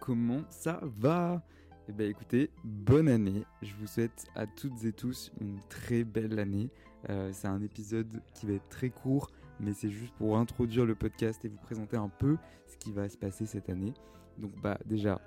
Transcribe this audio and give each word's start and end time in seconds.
Comment 0.00 0.42
ça 0.48 0.80
va 0.82 1.42
Eh 1.88 1.92
bien 1.92 2.08
écoutez, 2.08 2.50
bonne 2.64 3.08
année. 3.08 3.44
Je 3.62 3.72
vous 3.74 3.86
souhaite 3.86 4.26
à 4.34 4.46
toutes 4.46 4.84
et 4.84 4.92
tous 4.92 5.30
une 5.40 5.60
très 5.68 6.02
belle 6.02 6.38
année. 6.38 6.70
Euh, 7.08 7.30
c'est 7.32 7.46
un 7.46 7.62
épisode 7.62 8.20
qui 8.34 8.46
va 8.46 8.54
être 8.54 8.68
très 8.68 8.90
court, 8.90 9.30
mais 9.60 9.72
c'est 9.72 9.90
juste 9.90 10.14
pour 10.14 10.36
introduire 10.36 10.86
le 10.86 10.94
podcast 10.94 11.44
et 11.44 11.48
vous 11.48 11.58
présenter 11.58 11.96
un 11.96 12.08
peu 12.08 12.36
ce 12.66 12.76
qui 12.78 12.92
va 12.92 13.08
se 13.08 13.16
passer 13.16 13.46
cette 13.46 13.70
année. 13.70 13.94
Donc 14.38 14.52
bah 14.62 14.78
déjà, 14.86 15.20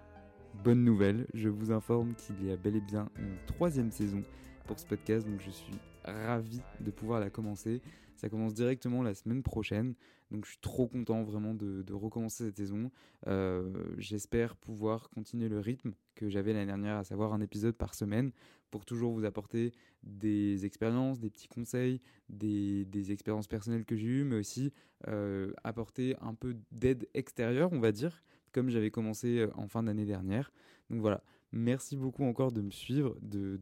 bonne 0.64 0.84
nouvelle, 0.84 1.28
je 1.34 1.50
vous 1.50 1.72
informe 1.72 2.16
qu'il 2.16 2.44
y 2.46 2.52
a 2.52 2.58
bel 2.58 2.76
et 2.76 2.82
bien 2.82 3.10
une 3.18 3.38
troisième 3.46 3.92
saison 3.92 4.24
pour 4.66 4.80
ce 4.80 4.86
podcast, 4.86 5.28
donc 5.28 5.40
je 5.40 5.52
suis 5.52 5.80
ravi 6.06 6.62
de 6.80 6.92
pouvoir 6.92 7.20
la 7.20 7.30
commencer. 7.30 7.82
Ça 8.16 8.30
commence 8.30 8.54
directement 8.54 9.04
la 9.04 9.14
semaine 9.14 9.44
prochaine. 9.44 9.96
Donc 10.32 10.46
je 10.46 10.52
suis 10.52 10.60
trop 10.62 10.88
content 10.88 11.24
vraiment 11.24 11.54
de, 11.54 11.94
recommencer 11.94 12.46
cette 12.46 12.58
saison. 12.58 12.90
Euh, 13.28 13.94
j'espère 13.98 14.56
pouvoir 14.56 15.10
continuer 15.10 15.48
le 15.48 15.60
rythme 15.60 15.94
que 16.16 16.30
j'avais 16.30 16.54
l'année 16.54 16.66
dernière, 16.66 16.98
à 16.98 17.04
savoir 17.04 17.34
un 17.34 17.42
épisode 17.42 17.76
par 17.76 17.94
semaine, 17.94 18.32
pour 18.72 18.86
toujours 18.86 19.12
vous 19.12 19.26
apporter 19.26 19.72
des 20.02 20.66
expériences, 20.66 21.20
des 21.20 21.30
petits 21.30 21.48
conseils, 21.48 22.02
des, 22.30 23.12
expériences 23.12 23.48
personnelles 23.48 23.86
que 23.86 23.96
j'ai 23.96 24.08
eues, 24.08 24.24
mais 24.24 24.38
aussi 24.38 24.74
euh, 25.08 25.52
apporter 25.64 26.16
un 26.22 26.34
peu 26.34 26.56
d'aide 26.72 27.08
extérieure, 27.14 27.72
on 27.72 27.80
va 27.80 27.92
dire, 27.92 28.24
comme 28.52 28.70
j'avais 28.70 28.90
commencé 28.90 29.40
euh, 29.40 29.52
en 29.56 29.68
fin 29.68 29.84
d'année 29.84 30.06
dernière. 30.06 30.52
Donc 30.90 31.02
voilà, 31.02 31.24
merci 31.54 31.96
beaucoup 31.96 32.24
encore 32.24 32.52
de 32.52 32.62
me 32.62 32.72
suivre, 32.72 33.16
de, 33.22 33.58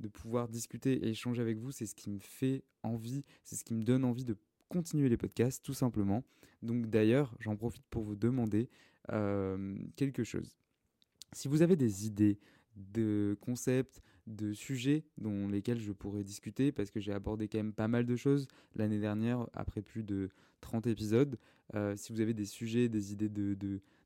de 0.00 0.08
pouvoir 0.08 0.48
discuter 0.48 0.92
et 1.04 1.10
échanger 1.10 1.42
avec 1.42 1.58
vous. 1.58 1.72
C'est 1.72 1.86
ce 1.86 1.94
qui 1.94 2.08
me 2.10 2.18
fait 2.20 2.64
envie, 2.82 3.24
c'est 3.42 3.56
ce 3.56 3.64
qui 3.64 3.74
me 3.74 3.82
donne 3.82 4.04
envie 4.04 4.24
de 4.24 4.36
continuer 4.68 5.08
les 5.08 5.16
podcasts, 5.16 5.62
tout 5.64 5.74
simplement. 5.74 6.24
Donc 6.62 6.86
d'ailleurs, 6.86 7.34
j'en 7.40 7.56
profite 7.56 7.84
pour 7.90 8.02
vous 8.02 8.16
demander 8.16 8.68
euh, 9.12 9.76
quelque 9.96 10.24
chose. 10.24 10.56
Si 11.32 11.48
vous 11.48 11.62
avez 11.62 11.76
des 11.76 12.06
idées 12.06 12.38
de 12.76 13.36
concepts, 13.40 14.02
de 14.26 14.54
sujets 14.54 15.04
dont 15.18 15.48
lesquels 15.48 15.80
je 15.80 15.92
pourrais 15.92 16.24
discuter, 16.24 16.72
parce 16.72 16.90
que 16.90 17.00
j'ai 17.00 17.12
abordé 17.12 17.48
quand 17.48 17.58
même 17.58 17.74
pas 17.74 17.88
mal 17.88 18.06
de 18.06 18.16
choses 18.16 18.48
l'année 18.74 18.98
dernière, 18.98 19.46
après 19.52 19.82
plus 19.82 20.02
de 20.02 20.30
30 20.60 20.86
épisodes, 20.86 21.38
si 21.96 22.12
vous 22.12 22.20
avez 22.20 22.34
des 22.34 22.44
sujets, 22.44 22.88
des 22.88 23.12
idées 23.12 23.28
de, 23.28 23.54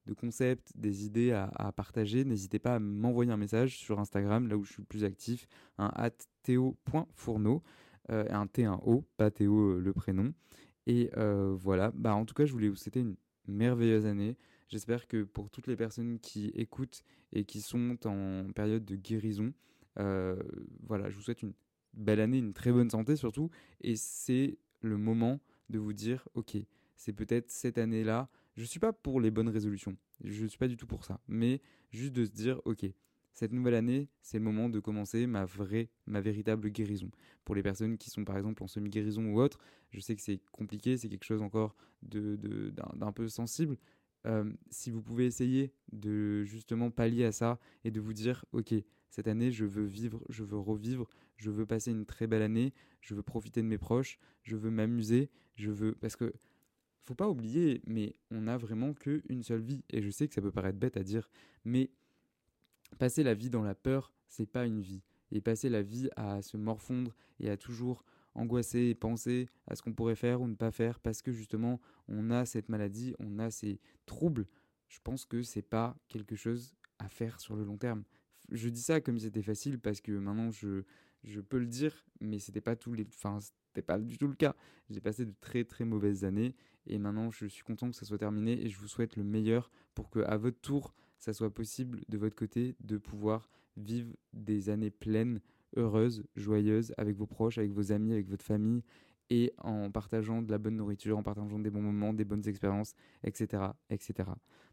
de 0.08 0.14
concepts, 0.14 0.72
des 0.74 1.04
idées 1.04 1.32
à, 1.32 1.72
partager, 1.72 2.24
n'hésitez 2.24 2.58
pas 2.58 2.76
à 2.76 2.78
m'envoyer 2.78 3.30
un 3.30 3.36
message 3.36 3.76
sur 3.78 4.00
Instagram, 4.00 4.48
là 4.48 4.56
où 4.56 4.64
je 4.64 4.72
suis 4.72 4.82
le 4.82 4.86
plus 4.86 5.04
actif, 5.04 5.46
un 5.76 5.92
at 5.94 6.16
théo.fourneau, 6.42 7.62
euh, 8.10 8.24
un 8.30 8.46
T, 8.46 8.64
un 8.64 8.80
O, 8.84 9.04
pas 9.18 9.30
Théo 9.30 9.72
euh, 9.72 9.80
le 9.80 9.92
prénom. 9.92 10.32
Et 10.86 11.10
euh, 11.18 11.54
voilà, 11.54 11.92
bah, 11.94 12.14
en 12.14 12.24
tout 12.24 12.34
cas, 12.34 12.46
je 12.46 12.52
voulais 12.52 12.70
vous 12.70 12.76
souhaiter 12.76 13.00
une 13.00 13.16
merveilleuse 13.46 14.06
année. 14.06 14.36
J'espère 14.68 15.06
que 15.06 15.24
pour 15.24 15.50
toutes 15.50 15.66
les 15.66 15.76
personnes 15.76 16.18
qui 16.18 16.46
écoutent 16.54 17.02
et 17.32 17.44
qui 17.44 17.60
sont 17.60 17.98
en 18.06 18.50
période 18.54 18.84
de 18.84 18.96
guérison, 18.96 19.52
voilà, 19.96 21.10
je 21.10 21.16
vous 21.16 21.22
souhaite 21.22 21.42
une 21.42 21.54
belle 21.92 22.20
année, 22.20 22.38
une 22.38 22.54
très 22.54 22.70
bonne 22.70 22.88
santé 22.88 23.16
surtout. 23.16 23.50
Et 23.80 23.96
c'est 23.96 24.58
le 24.80 24.96
moment 24.96 25.40
de 25.70 25.78
vous 25.78 25.92
dire, 25.92 26.28
ok, 26.34 26.56
c'est 26.98 27.14
peut-être 27.14 27.50
cette 27.50 27.78
année-là 27.78 28.28
je 28.58 28.64
ne 28.64 28.66
suis 28.66 28.80
pas 28.80 28.92
pour 28.92 29.20
les 29.20 29.30
bonnes 29.30 29.48
résolutions. 29.48 29.96
Je 30.24 30.42
ne 30.42 30.48
suis 30.48 30.58
pas 30.58 30.66
du 30.66 30.76
tout 30.76 30.88
pour 30.88 31.04
ça. 31.04 31.20
Mais 31.28 31.62
juste 31.92 32.12
de 32.12 32.24
se 32.24 32.30
dire, 32.32 32.60
ok, 32.64 32.86
cette 33.32 33.52
nouvelle 33.52 33.76
année, 33.76 34.08
c'est 34.20 34.38
le 34.38 34.42
moment 34.42 34.68
de 34.68 34.80
commencer 34.80 35.28
ma 35.28 35.44
vraie, 35.44 35.90
ma 36.06 36.20
véritable 36.20 36.68
guérison. 36.70 37.08
Pour 37.44 37.54
les 37.54 37.62
personnes 37.62 37.96
qui 37.96 38.10
sont 38.10 38.24
par 38.24 38.36
exemple 38.36 38.64
en 38.64 38.66
semi-guérison 38.66 39.24
ou 39.26 39.40
autre, 39.40 39.60
je 39.90 40.00
sais 40.00 40.16
que 40.16 40.22
c'est 40.22 40.40
compliqué, 40.50 40.96
c'est 40.96 41.08
quelque 41.08 41.24
chose 41.24 41.40
encore 41.40 41.76
de, 42.02 42.34
d'un, 42.96 43.12
peu 43.12 43.28
sensible. 43.28 43.78
Euh, 44.26 44.52
si 44.70 44.90
vous 44.90 45.02
pouvez 45.02 45.26
essayer 45.26 45.72
de 45.92 46.42
justement 46.42 46.90
pallier 46.90 47.26
à 47.26 47.32
ça 47.32 47.60
et 47.84 47.92
de 47.92 48.00
vous 48.00 48.12
dire, 48.12 48.44
ok, 48.50 48.74
cette 49.08 49.28
année, 49.28 49.52
je 49.52 49.66
veux 49.66 49.84
vivre, 49.84 50.20
je 50.30 50.42
veux 50.42 50.58
revivre, 50.58 51.08
je 51.36 51.50
veux 51.52 51.64
passer 51.64 51.92
une 51.92 52.06
très 52.06 52.26
belle 52.26 52.42
année, 52.42 52.74
je 53.00 53.14
veux 53.14 53.22
profiter 53.22 53.62
de 53.62 53.68
mes 53.68 53.78
proches, 53.78 54.18
je 54.42 54.56
veux 54.56 54.70
m'amuser, 54.70 55.30
je 55.54 55.70
veux... 55.70 55.92
Parce 55.92 56.16
que 56.16 56.34
faut 57.08 57.14
pas 57.14 57.28
oublier, 57.28 57.80
mais 57.86 58.14
on 58.30 58.42
n'a 58.42 58.58
vraiment 58.58 58.92
qu'une 58.92 59.42
seule 59.42 59.62
vie. 59.62 59.82
Et 59.88 60.02
je 60.02 60.10
sais 60.10 60.28
que 60.28 60.34
ça 60.34 60.42
peut 60.42 60.52
paraître 60.52 60.78
bête 60.78 60.98
à 60.98 61.02
dire, 61.02 61.30
mais 61.64 61.90
passer 62.98 63.22
la 63.22 63.32
vie 63.32 63.48
dans 63.48 63.62
la 63.62 63.74
peur, 63.74 64.12
c'est 64.28 64.46
pas 64.46 64.66
une 64.66 64.80
vie. 64.80 65.02
Et 65.32 65.40
passer 65.40 65.70
la 65.70 65.82
vie 65.82 66.10
à 66.16 66.42
se 66.42 66.58
morfondre 66.58 67.16
et 67.40 67.48
à 67.48 67.56
toujours 67.56 68.04
angoisser 68.34 68.88
et 68.90 68.94
penser 68.94 69.48
à 69.66 69.74
ce 69.74 69.82
qu'on 69.82 69.94
pourrait 69.94 70.16
faire 70.16 70.42
ou 70.42 70.48
ne 70.48 70.54
pas 70.54 70.70
faire 70.70 71.00
parce 71.00 71.22
que 71.22 71.32
justement 71.32 71.80
on 72.08 72.30
a 72.30 72.44
cette 72.44 72.68
maladie, 72.68 73.14
on 73.18 73.38
a 73.38 73.50
ces 73.50 73.80
troubles, 74.06 74.46
je 74.88 74.98
pense 75.02 75.24
que 75.24 75.42
c'est 75.42 75.62
pas 75.62 75.96
quelque 76.08 76.36
chose 76.36 76.74
à 76.98 77.08
faire 77.08 77.40
sur 77.40 77.56
le 77.56 77.64
long 77.64 77.78
terme. 77.78 78.04
Je 78.52 78.68
dis 78.68 78.80
ça 78.80 79.00
comme 79.00 79.18
c'était 79.18 79.42
facile 79.42 79.78
parce 79.78 80.00
que 80.00 80.12
maintenant 80.12 80.50
je, 80.50 80.84
je 81.24 81.40
peux 81.40 81.58
le 81.58 81.66
dire, 81.66 82.06
mais 82.20 82.38
c'était 82.38 82.60
pas 82.60 82.76
tous 82.76 82.92
les, 82.92 83.06
pas 83.82 83.98
du 83.98 84.18
tout 84.18 84.28
le 84.28 84.34
cas. 84.34 84.54
J'ai 84.90 85.00
passé 85.00 85.26
de 85.26 85.34
très 85.40 85.64
très 85.64 85.84
mauvaises 85.84 86.24
années 86.24 86.54
et 86.86 86.98
maintenant, 86.98 87.30
je 87.30 87.46
suis 87.46 87.62
content 87.62 87.90
que 87.90 87.96
ça 87.96 88.06
soit 88.06 88.18
terminé 88.18 88.64
et 88.64 88.68
je 88.68 88.78
vous 88.78 88.88
souhaite 88.88 89.16
le 89.16 89.24
meilleur 89.24 89.70
pour 89.94 90.10
que, 90.10 90.20
à 90.20 90.36
votre 90.36 90.60
tour, 90.60 90.94
ça 91.18 91.32
soit 91.32 91.52
possible 91.52 92.00
de 92.08 92.18
votre 92.18 92.36
côté 92.36 92.76
de 92.80 92.96
pouvoir 92.96 93.50
vivre 93.76 94.14
des 94.32 94.70
années 94.70 94.90
pleines, 94.90 95.40
heureuses, 95.76 96.24
joyeuses 96.36 96.94
avec 96.96 97.16
vos 97.16 97.26
proches, 97.26 97.58
avec 97.58 97.72
vos 97.72 97.92
amis, 97.92 98.12
avec 98.12 98.28
votre 98.28 98.44
famille 98.44 98.82
et 99.30 99.52
en 99.58 99.90
partageant 99.90 100.42
de 100.42 100.50
la 100.50 100.58
bonne 100.58 100.76
nourriture, 100.76 101.18
en 101.18 101.22
partageant 101.22 101.58
des 101.58 101.70
bons 101.70 101.82
moments, 101.82 102.14
des 102.14 102.24
bonnes 102.24 102.46
expériences, 102.48 102.94
etc., 103.22 103.62
etc. 103.90 104.30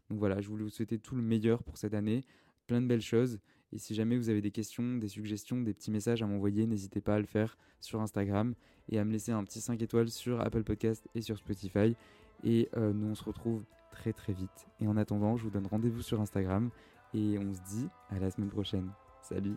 Donc 0.08 0.18
voilà, 0.18 0.40
je 0.40 0.48
voulais 0.48 0.64
vous 0.64 0.70
souhaiter 0.70 0.98
tout 0.98 1.16
le 1.16 1.22
meilleur 1.22 1.62
pour 1.62 1.76
cette 1.76 1.94
année, 1.94 2.24
plein 2.66 2.80
de 2.80 2.86
belles 2.86 3.02
choses. 3.02 3.38
Et 3.72 3.78
si 3.78 3.94
jamais 3.94 4.16
vous 4.16 4.28
avez 4.28 4.40
des 4.40 4.50
questions, 4.50 4.96
des 4.96 5.08
suggestions, 5.08 5.60
des 5.60 5.74
petits 5.74 5.90
messages 5.90 6.22
à 6.22 6.26
m'envoyer, 6.26 6.66
n'hésitez 6.66 7.00
pas 7.00 7.14
à 7.14 7.18
le 7.18 7.26
faire 7.26 7.56
sur 7.80 8.00
Instagram 8.00 8.54
et 8.88 8.98
à 8.98 9.04
me 9.04 9.12
laisser 9.12 9.32
un 9.32 9.44
petit 9.44 9.60
5 9.60 9.80
étoiles 9.82 10.08
sur 10.08 10.40
Apple 10.40 10.62
Podcast 10.62 11.08
et 11.14 11.20
sur 11.20 11.36
Spotify. 11.38 11.96
Et 12.44 12.68
euh, 12.76 12.92
nous, 12.92 13.08
on 13.08 13.14
se 13.14 13.24
retrouve 13.24 13.64
très 13.90 14.12
très 14.12 14.32
vite. 14.32 14.66
Et 14.80 14.86
en 14.86 14.96
attendant, 14.96 15.36
je 15.36 15.44
vous 15.44 15.50
donne 15.50 15.66
rendez-vous 15.66 16.02
sur 16.02 16.20
Instagram 16.20 16.70
et 17.14 17.38
on 17.38 17.52
se 17.52 17.60
dit 17.74 17.88
à 18.10 18.18
la 18.18 18.30
semaine 18.30 18.50
prochaine. 18.50 18.90
Salut 19.22 19.56